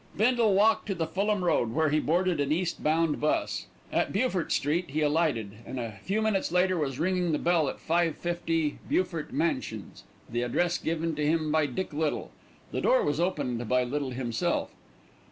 [0.17, 3.67] Bindle walked to the Fulham Road, where he boarded an east bound bus.
[3.91, 7.79] At Beaufort Street he alighted, and a few minutes later was ringing the bell at
[7.79, 12.31] 550 Beaufort Mansions, the address given to him by Dick Little.
[12.71, 14.71] The door was opened by Little himself.